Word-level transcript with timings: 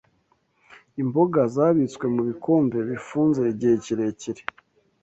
imboga 1.01 1.39
zabitswe 1.55 2.05
mu 2.13 2.21
bikombe 2.29 2.77
bifunze 2.89 3.41
igihe 3.53 3.75
kirekire 3.83 4.41